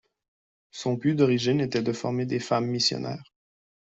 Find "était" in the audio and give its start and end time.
1.61-1.83